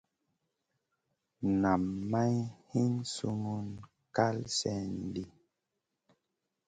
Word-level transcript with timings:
Nam 1.61 1.83
may 2.11 2.35
hin 2.71 2.93
summun 3.15 3.67
kal 4.15 4.37
slèn 4.55 4.91
di. 5.13 5.23